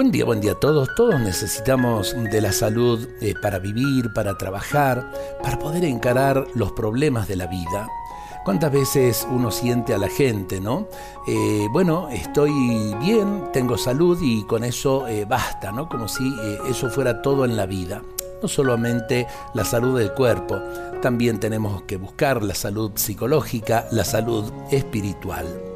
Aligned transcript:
Buen 0.00 0.12
día, 0.12 0.24
buen 0.24 0.40
día 0.40 0.52
a 0.52 0.54
todos. 0.54 0.88
Todos 0.94 1.20
necesitamos 1.20 2.16
de 2.32 2.40
la 2.40 2.52
salud 2.52 3.06
eh, 3.20 3.34
para 3.42 3.58
vivir, 3.58 4.14
para 4.14 4.38
trabajar, 4.38 5.12
para 5.42 5.58
poder 5.58 5.84
encarar 5.84 6.46
los 6.54 6.72
problemas 6.72 7.28
de 7.28 7.36
la 7.36 7.46
vida. 7.46 7.86
¿Cuántas 8.42 8.72
veces 8.72 9.28
uno 9.30 9.50
siente 9.50 9.92
a 9.92 9.98
la 9.98 10.08
gente, 10.08 10.58
no? 10.58 10.88
Eh, 11.28 11.66
bueno, 11.70 12.08
estoy 12.08 12.50
bien, 12.98 13.50
tengo 13.52 13.76
salud 13.76 14.18
y 14.22 14.46
con 14.46 14.64
eso 14.64 15.06
eh, 15.06 15.26
basta, 15.26 15.70
¿no? 15.70 15.86
Como 15.86 16.08
si 16.08 16.34
eso 16.66 16.88
fuera 16.88 17.20
todo 17.20 17.44
en 17.44 17.54
la 17.54 17.66
vida. 17.66 18.00
No 18.40 18.48
solamente 18.48 19.26
la 19.52 19.66
salud 19.66 19.98
del 19.98 20.14
cuerpo, 20.14 20.62
también 21.02 21.38
tenemos 21.38 21.82
que 21.82 21.98
buscar 21.98 22.42
la 22.42 22.54
salud 22.54 22.92
psicológica, 22.94 23.86
la 23.90 24.06
salud 24.06 24.50
espiritual. 24.70 25.69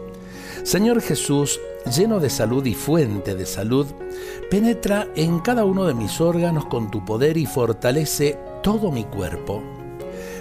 Señor 0.64 1.02
Jesús, 1.02 1.60
lleno 1.94 2.20
de 2.20 2.30
salud 2.30 2.64
y 2.64 2.72
fuente 2.72 3.34
de 3.34 3.44
salud, 3.44 3.86
penetra 4.50 5.08
en 5.14 5.40
cada 5.40 5.66
uno 5.66 5.84
de 5.84 5.92
mis 5.92 6.22
órganos 6.22 6.64
con 6.64 6.90
tu 6.90 7.04
poder 7.04 7.36
y 7.36 7.44
fortalece 7.44 8.38
todo 8.62 8.90
mi 8.90 9.04
cuerpo. 9.04 9.62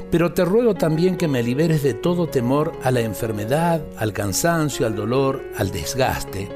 Pero 0.09 0.33
te 0.33 0.45
ruego 0.45 0.75
también 0.75 1.17
que 1.17 1.27
me 1.27 1.43
liberes 1.43 1.83
de 1.83 1.93
todo 1.93 2.27
temor 2.27 2.71
a 2.83 2.91
la 2.91 3.01
enfermedad, 3.01 3.81
al 3.97 4.13
cansancio, 4.13 4.87
al 4.87 4.95
dolor, 4.95 5.43
al 5.57 5.71
desgaste. 5.71 6.47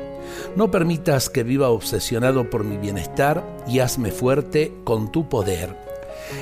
No 0.56 0.72
permitas 0.72 1.30
que 1.30 1.44
viva 1.44 1.68
obsesionado 1.68 2.50
por 2.50 2.64
mi 2.64 2.78
bienestar 2.78 3.44
y 3.68 3.80
hazme 3.80 4.12
fuerte 4.12 4.74
con 4.86 5.12
tu 5.12 5.28
poder 5.28 5.87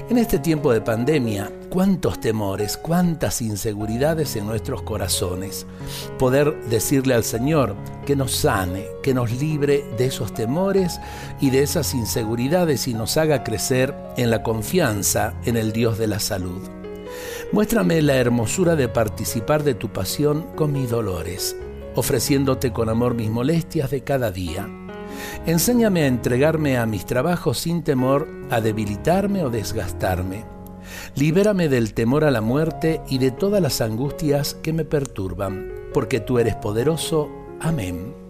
en 0.10 0.18
este 0.18 0.40
tiempo 0.40 0.72
de 0.74 0.82
pandemia, 0.82 1.52
cuántos 1.70 2.20
temores, 2.20 2.78
cuántas 2.78 3.42
inseguridades 3.42 4.36
en 4.36 4.46
nuestros 4.46 4.82
corazones. 4.84 5.66
Poder 6.18 6.56
decirle 6.70 7.14
al 7.14 7.24
Señor 7.24 7.76
que 8.06 8.16
nos 8.16 8.32
sane, 8.36 8.86
que 9.04 9.14
nos 9.14 9.32
libre 9.32 9.84
de 9.98 10.06
esos 10.06 10.34
temores 10.34 11.00
y 11.42 11.50
de 11.50 11.64
esas 11.64 11.94
inseguridades 11.94 12.88
y 12.88 12.94
nos 12.94 13.18
haga 13.18 13.44
crecer 13.44 13.96
en 14.18 14.30
la 14.30 14.44
confianza 14.44 15.34
en 15.46 15.58
el 15.58 15.72
Dios 15.72 15.98
de 15.98 16.08
la 16.08 16.20
salud. 16.20 16.62
Muéstrame 17.52 18.02
la 18.02 18.16
hermosura 18.16 18.76
de 18.76 18.88
participar 18.88 19.64
de 19.64 19.74
tu 19.76 19.90
pasión 19.90 20.48
con 20.56 20.72
mis 20.72 20.90
dolores, 20.90 21.56
ofreciéndote 21.96 22.72
con 22.72 22.90
amor 22.90 23.16
mis 23.16 23.30
molestias 23.30 23.92
de 23.92 24.02
cada 24.02 24.32
día 24.32 24.70
Enséñame 25.46 26.04
a 26.04 26.08
entregarme 26.08 26.78
a 26.78 26.86
mis 26.86 27.06
trabajos 27.06 27.60
sin 27.60 27.84
temor 27.84 28.28
a 28.50 28.62
debilitarme 28.62 29.44
o 29.44 29.50
desgastarme. 29.50 30.46
Libérame 31.16 31.70
del 31.70 31.94
temor 31.94 32.24
a 32.24 32.32
la 32.32 32.42
muerte 32.42 33.02
y 33.08 33.18
de 33.18 33.32
todas 33.32 33.62
las 33.62 33.82
angustias 33.82 34.56
que 34.56 34.74
me 34.74 34.86
perturban, 34.86 35.72
porque 35.94 36.20
tú 36.20 36.40
eres 36.40 36.56
poderoso. 36.56 37.30
Amén. 37.60 38.25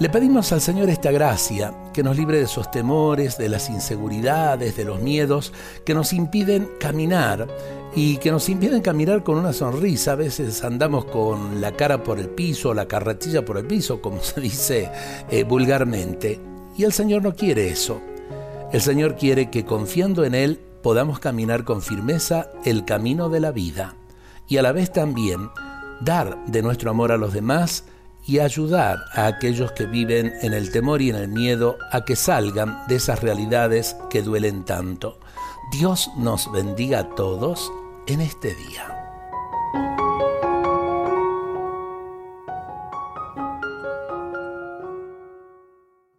Le 0.00 0.08
pedimos 0.08 0.50
al 0.50 0.60
Señor 0.60 0.90
esta 0.90 1.12
gracia, 1.12 1.72
que 1.92 2.02
nos 2.02 2.16
libre 2.16 2.38
de 2.38 2.44
esos 2.44 2.68
temores, 2.68 3.38
de 3.38 3.48
las 3.48 3.70
inseguridades, 3.70 4.76
de 4.76 4.84
los 4.84 5.00
miedos 5.00 5.52
que 5.86 5.94
nos 5.94 6.12
impiden 6.12 6.68
caminar 6.80 7.46
y 7.94 8.16
que 8.16 8.32
nos 8.32 8.48
impiden 8.48 8.82
caminar 8.82 9.22
con 9.22 9.38
una 9.38 9.52
sonrisa. 9.52 10.12
A 10.12 10.16
veces 10.16 10.64
andamos 10.64 11.04
con 11.04 11.60
la 11.60 11.72
cara 11.72 12.02
por 12.02 12.18
el 12.18 12.28
piso, 12.28 12.74
la 12.74 12.88
carretilla 12.88 13.44
por 13.44 13.56
el 13.56 13.66
piso, 13.66 14.02
como 14.02 14.20
se 14.20 14.40
dice 14.40 14.90
eh, 15.30 15.44
vulgarmente. 15.44 16.40
Y 16.76 16.82
el 16.82 16.92
Señor 16.92 17.22
no 17.22 17.36
quiere 17.36 17.68
eso. 17.68 18.00
El 18.72 18.80
Señor 18.80 19.14
quiere 19.14 19.48
que 19.48 19.64
confiando 19.64 20.24
en 20.24 20.34
Él 20.34 20.58
podamos 20.82 21.20
caminar 21.20 21.62
con 21.62 21.82
firmeza 21.82 22.50
el 22.64 22.84
camino 22.84 23.28
de 23.28 23.38
la 23.38 23.52
vida 23.52 23.94
y 24.48 24.56
a 24.56 24.62
la 24.62 24.72
vez 24.72 24.92
también 24.92 25.50
dar 26.00 26.44
de 26.46 26.62
nuestro 26.62 26.90
amor 26.90 27.12
a 27.12 27.16
los 27.16 27.32
demás 27.32 27.84
y 28.26 28.38
ayudar 28.38 29.04
a 29.12 29.26
aquellos 29.26 29.72
que 29.72 29.86
viven 29.86 30.32
en 30.42 30.54
el 30.54 30.70
temor 30.70 31.02
y 31.02 31.10
en 31.10 31.16
el 31.16 31.28
miedo 31.28 31.78
a 31.92 32.04
que 32.04 32.16
salgan 32.16 32.86
de 32.88 32.96
esas 32.96 33.20
realidades 33.20 33.96
que 34.10 34.22
duelen 34.22 34.64
tanto. 34.64 35.18
Dios 35.72 36.10
nos 36.16 36.50
bendiga 36.52 37.00
a 37.00 37.14
todos 37.14 37.72
en 38.06 38.20
este 38.20 38.54
día. 38.54 39.04